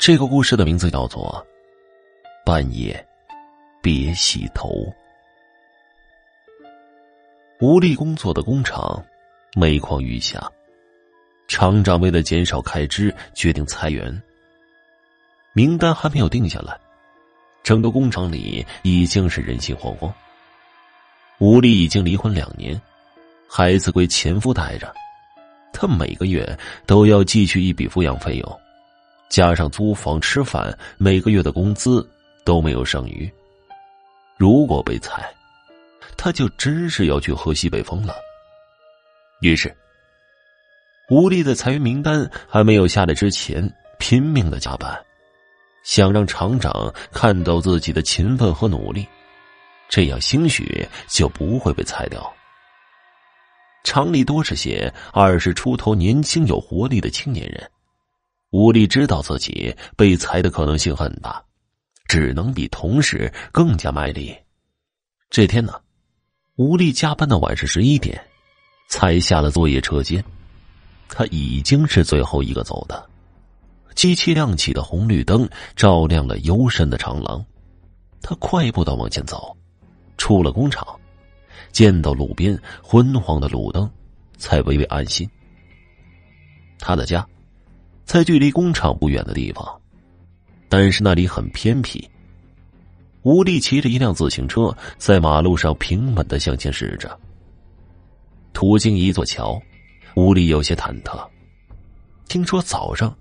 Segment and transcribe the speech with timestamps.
[0.00, 1.46] 这个故事的名字叫做
[2.46, 3.06] 《半夜
[3.82, 4.70] 别洗头》。
[7.60, 9.04] 无力工作的工厂
[9.54, 10.50] 每况愈下，
[11.48, 14.10] 厂长为了减少开支，决定裁员。
[15.52, 16.74] 名单还没有定下来，
[17.62, 20.10] 整个工厂里已经是人心惶惶。
[21.40, 22.80] 吴丽已经离婚两年，
[23.46, 24.90] 孩子归前夫带着，
[25.74, 28.60] 他每个月都要寄去一笔抚养费用。
[29.30, 32.06] 加上租房、吃饭，每个月的工资
[32.44, 33.32] 都没有剩余。
[34.36, 35.32] 如果被裁，
[36.16, 38.16] 他就真是要去喝西北风了。
[39.40, 39.74] 于是，
[41.08, 45.00] 吴丽在裁员名单还没有下来之前，拼命的加班，
[45.84, 49.06] 想让厂长看到自己的勤奋和努力，
[49.88, 52.20] 这样兴许就不会被裁掉。
[53.84, 57.70] 厂里多是些二十出头、年轻有活力的青年人。
[58.50, 61.40] 吴丽知道自己被裁的可能性很大，
[62.06, 64.36] 只能比同事更加卖力。
[65.28, 65.80] 这天呢，
[66.56, 68.20] 吴丽加班到晚上十一点，
[68.88, 70.22] 才下了作业车间。
[71.08, 73.08] 他已经是最后一个走的。
[73.94, 77.44] 机器亮起的红绿灯照亮了幽深的长廊，
[78.20, 79.56] 他快步的往前走，
[80.16, 80.84] 出了工厂，
[81.70, 83.88] 见到路边昏黄的路灯，
[84.38, 85.28] 才微微安心。
[86.80, 87.24] 他的家。
[88.10, 89.64] 在距离工厂不远的地方，
[90.68, 92.10] 但是那里很偏僻。
[93.22, 97.16] 吴丽骑着一辆自行车在马路上平稳的向前驶着。
[98.52, 99.62] 途经一座桥，
[100.16, 101.24] 吴丽有些忐忑。
[102.26, 103.16] 听说早上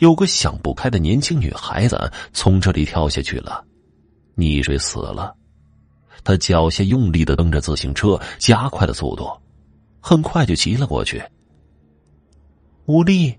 [0.00, 3.64] 有个想不开的年轻女孩子从这里跳下去了，
[4.36, 5.34] 溺水死了。
[6.22, 9.26] 他脚下用力的蹬着自行车，加快了速度，
[10.00, 11.22] 很快就骑了过去。
[12.84, 13.34] 吴丽。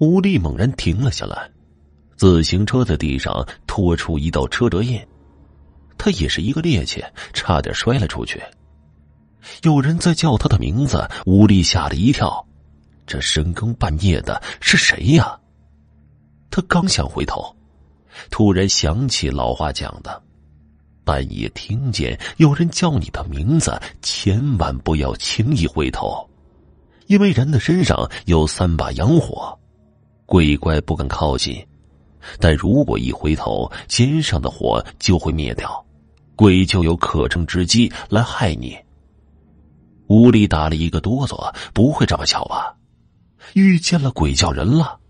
[0.00, 1.50] 吴丽猛然停了下来，
[2.16, 4.98] 自行车在地上拖出一道车辙印，
[5.98, 8.40] 他也是一个趔趄，差点摔了出去。
[9.62, 12.42] 有人在叫他的名字，吴丽吓了一跳，
[13.06, 15.38] 这深更半夜的是谁呀？
[16.50, 17.54] 他刚想回头，
[18.30, 20.22] 突然想起老话讲的：
[21.04, 26.26] 半夜听见有人叫你的名字，千万不要轻易回头，
[27.06, 29.54] 因为人的身上有三把阳火。
[30.30, 31.66] 鬼怪不敢靠近，
[32.38, 35.84] 但如果一回头，肩上的火就会灭掉，
[36.36, 38.78] 鬼就有可乘之机来害你。
[40.06, 42.76] 吴力打了一个哆嗦，不会这么巧吧？
[43.54, 45.00] 遇见了鬼叫人了。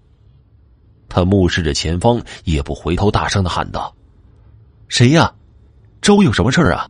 [1.06, 3.94] 他目视着前方，也不回头，大声的喊道
[4.88, 5.34] ：“谁呀？
[6.00, 6.88] 周有什么事啊？”“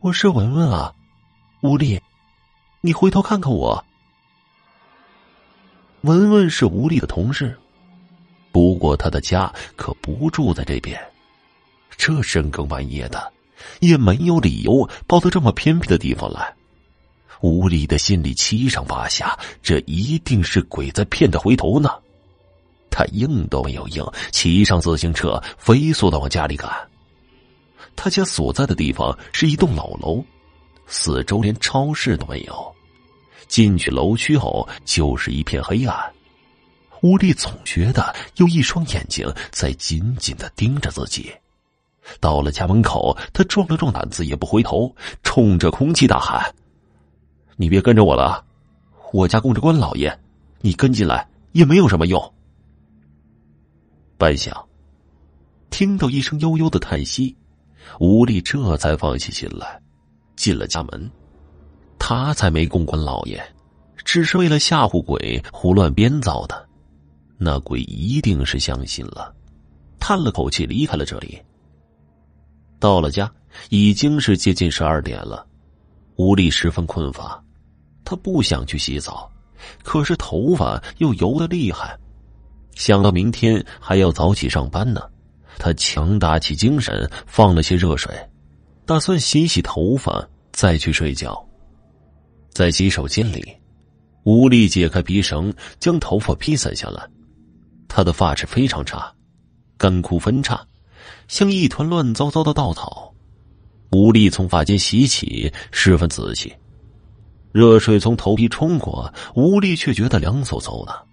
[0.00, 0.94] 我是文文啊，
[1.62, 2.00] 吴力，
[2.80, 3.84] 你回头看看我。”
[6.02, 7.54] 文文是吴丽的同事，
[8.50, 10.98] 不过他的家可不住在这边。
[11.96, 13.30] 这深更半夜的，
[13.80, 16.54] 也没有理由跑到这么偏僻的地方来。
[17.42, 21.90] 吴丽的心里七上八下，这一定是鬼在骗他回头呢。
[22.90, 26.70] 他硬都没有硬，骑上自行车，飞速的往家里赶。
[27.94, 30.24] 他家所在的地方是一栋老楼，
[30.86, 32.74] 四周连超市都没有。
[33.50, 35.98] 进去楼区后，就是一片黑暗。
[37.02, 41.32] 吴丽总觉得有一双眼睛在紧紧的盯着自己。
[42.20, 44.94] 到了家门口，他壮了壮胆子，也不回头，
[45.24, 46.54] 冲着空气大喊
[47.58, 48.44] ：“你别跟着我了，
[49.12, 50.16] 我家供着关老爷，
[50.60, 52.34] 你跟进来也没有什么用。”
[54.16, 54.64] 半晌，
[55.70, 57.36] 听到一声悠悠的叹息，
[57.98, 59.80] 吴丽这才放下心来，
[60.36, 61.10] 进了家门。
[62.12, 63.40] 他才没供关老爷，
[64.04, 66.68] 只是为了吓唬鬼胡乱编造的。
[67.38, 69.32] 那鬼一定是相信了，
[70.00, 71.40] 叹了口气离开了这里。
[72.80, 73.30] 到了家，
[73.68, 75.46] 已经是接近十二点了，
[76.16, 77.40] 吴丽十分困乏，
[78.04, 79.30] 他不想去洗澡，
[79.84, 81.96] 可是头发又油的厉害。
[82.74, 85.00] 想到明天还要早起上班呢，
[85.60, 88.12] 他强打起精神，放了些热水，
[88.84, 91.46] 打算洗洗头发再去睡觉。
[92.52, 93.56] 在洗手间里，
[94.24, 97.02] 吴丽解开皮绳，将头发披散下来。
[97.88, 99.12] 她的发质非常差，
[99.78, 100.60] 干枯分叉，
[101.28, 103.12] 像一团乱糟糟的稻草。
[103.92, 106.52] 吴丽从发间洗起，十分仔细。
[107.52, 111.06] 热水从头皮冲过，吴丽却觉得凉飕飕的。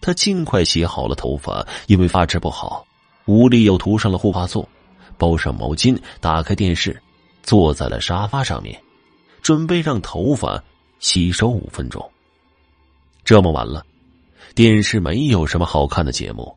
[0.00, 2.86] 她尽快洗好了头发，因为发质不好，
[3.26, 4.66] 吴丽又涂上了护发素，
[5.18, 6.98] 包上毛巾，打开电视，
[7.42, 8.80] 坐在了沙发上面。
[9.42, 10.62] 准备让头发
[10.98, 12.10] 吸收五分钟。
[13.24, 13.84] 这么晚了，
[14.54, 16.56] 电视没有什么好看的节目，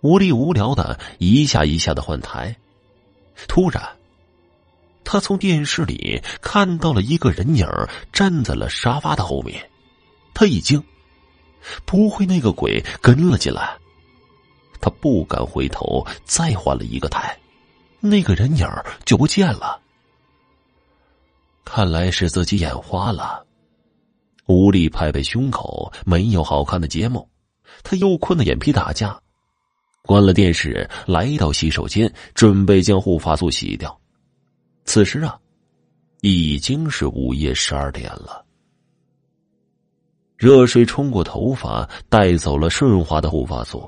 [0.00, 2.54] 吴丽无聊的一下一下的换台。
[3.48, 3.82] 突然，
[5.04, 7.66] 他从电视里看到了一个人影
[8.12, 9.70] 站在了沙发的后面，
[10.34, 10.82] 他一惊，
[11.84, 13.76] 不会那个鬼跟了进来？
[14.80, 17.36] 他不敢回头，再换了一个台，
[18.00, 18.68] 那个人影
[19.04, 19.80] 就不见了。
[21.76, 23.44] 看来是自己眼花了。
[24.46, 27.28] 吴力拍拍胸口，没有好看的节目，
[27.82, 29.20] 他又困得眼皮打架，
[30.00, 33.94] 关了电视，来到洗手间，准备将护发素洗掉。
[34.86, 35.38] 此时啊，
[36.22, 38.42] 已经是午夜十二点了。
[40.38, 43.86] 热水冲过头发，带走了顺滑的护发素。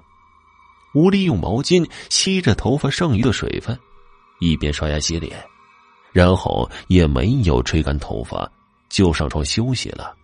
[0.95, 3.75] 吴力用毛巾吸着头发剩余的水分，
[4.41, 5.43] 一边刷牙洗脸，
[6.19, 8.51] 然后也没有吹干头发，
[8.89, 10.17] 就上床休息了。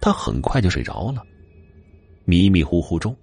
[0.00, 1.22] 他很快就睡着了，
[2.24, 3.14] 迷迷糊糊中，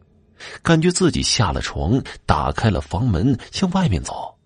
[0.62, 4.38] 感觉自己下了床，打开了房门，向外面走。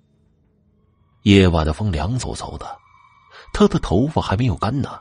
[1.23, 2.77] 夜晚的风凉飕飕的，
[3.51, 4.97] 他的头发还没有干呢，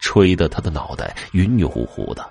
[0.00, 2.28] 吹得他的脑袋晕晕乎乎的。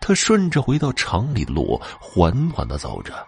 [0.00, 3.24] 他顺着回到厂里的路缓缓的走着，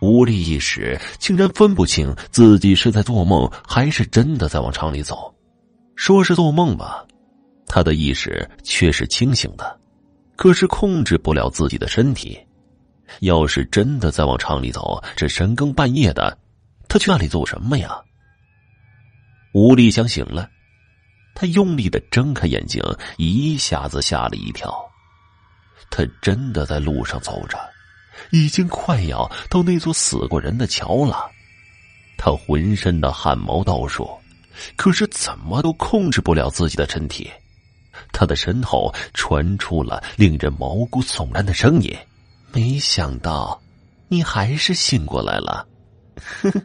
[0.00, 5.34] 无力一时竟然分不清自己是在做梦还是真的在往厂里走。
[5.94, 7.04] 说是做梦吧。
[7.66, 9.78] 他的意识却是清醒的，
[10.34, 12.36] 可是控制不了自己的身体。
[13.20, 16.36] 要是真的在往厂里走，这深更半夜的，
[16.88, 18.00] 他去那里做什么呀？
[19.52, 20.48] 吴立想醒了，
[21.34, 22.82] 他用力的睁开眼睛，
[23.18, 24.74] 一下子吓了一跳。
[25.90, 27.58] 他真的在路上走着，
[28.30, 31.30] 已经快要到那座死过人的桥了。
[32.16, 34.08] 他浑身的汗毛倒竖，
[34.76, 37.30] 可是怎么都控制不了自己的身体。
[38.12, 41.96] 他的身后传出了令人毛骨悚然的声音
[42.52, 43.60] ：“没想到，
[44.08, 45.66] 你还是醒过来了。
[46.16, 46.62] 呵呵，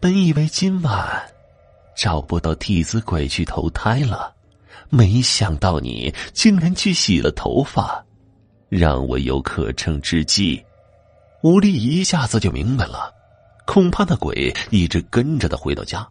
[0.00, 1.22] 本以为今晚
[1.96, 4.34] 找不到替死鬼去投胎了，
[4.88, 8.03] 没想到你竟然去洗了头发，
[8.76, 10.62] 让我有可乘之机。”
[11.42, 13.12] 吴丽一下子就明白了，
[13.66, 16.06] 恐怕那鬼一直跟着他回到家，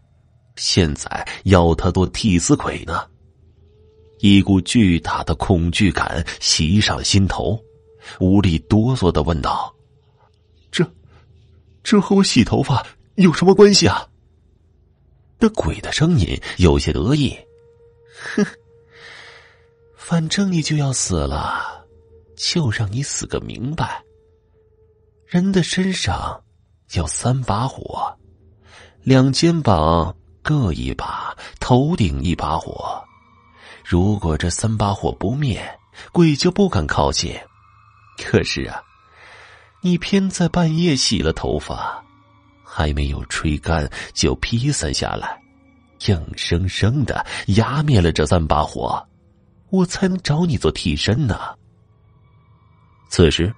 [0.55, 3.03] 现在要他做替死鬼呢。
[4.19, 7.59] 一股巨大的恐惧感袭上心头，
[8.19, 9.73] 吴力哆嗦的问道
[10.71, 10.87] ：“这，
[11.83, 12.85] 这和我洗头发
[13.15, 14.07] 有什么关系啊？”
[15.39, 17.35] 那鬼的声音有些得意
[18.35, 18.45] ：“哼，
[19.97, 21.82] 反正你就要死了，
[22.43, 24.03] 就让你死个明白。
[25.25, 26.43] 人的身上
[26.91, 28.13] 有三把火，
[29.01, 33.01] 两肩膀各一把，头顶一把火。”
[33.85, 35.61] 如果这三把火不灭，
[36.11, 37.33] 鬼就不敢靠近。
[38.17, 38.81] 可是啊，
[39.81, 42.03] 你偏在半夜洗了头发，
[42.63, 45.41] 还没有吹干就披散下来，
[46.07, 49.05] 硬生生的压灭了这三把火，
[49.69, 51.57] 我才能找你做替身呢。
[53.15, 53.53] 此时，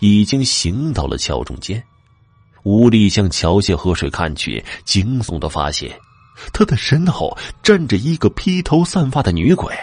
[0.00, 1.82] 已经行到了桥中间，
[2.62, 5.98] 吴力向桥下河水看去，惊悚的发现。
[6.52, 9.74] 他的身后站着一个披头散发的女鬼，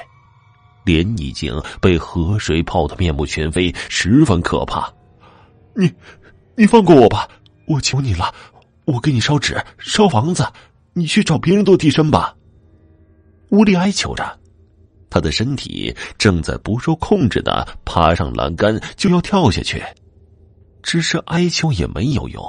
[0.83, 4.93] 脸已经被河水泡得面目全非，十分可怕。
[5.75, 5.91] 你，
[6.55, 7.27] 你放过我吧，
[7.65, 8.31] 我求你了，
[8.85, 10.47] 我给你烧纸、烧房子，
[10.93, 12.35] 你去找别人做替身吧。
[13.49, 14.39] 吴力哀求着，
[15.13, 19.79] 他的身体正在不受控制的爬上栏杆，就要跳下去，
[20.81, 22.43] 只是哀求也没有用。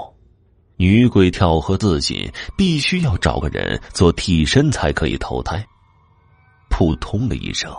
[0.78, 5.62] 女鬼跳河自尽，必须要找个人做替身才可以投胎。
[6.70, 7.70] 扑通的一声，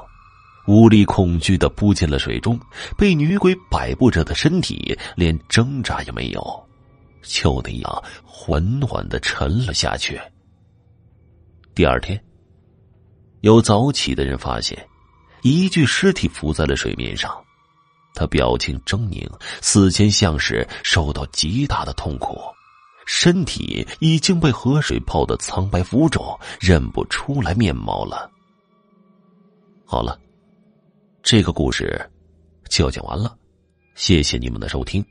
[0.68, 2.60] 无力恐惧的扑进了水中，
[2.96, 6.68] 被女鬼摆布着的身体连挣扎也没有，
[7.24, 10.22] 就那样缓缓的沉了下去。
[11.74, 12.24] 第二天，
[13.46, 14.76] 有早起的人发现，
[15.44, 17.32] 一具尸体浮在了水面上，
[18.16, 19.30] 他表情狰狞，
[19.62, 22.40] 死前像是受到极大的痛苦。
[23.06, 28.28] 身体已经被河水泡得苍白浮肿，认不出来面貌了。
[29.86, 30.20] 好了，
[31.22, 32.04] 这个故事
[32.68, 33.38] 就要讲完了，
[33.94, 35.06] 谢谢你们的收听。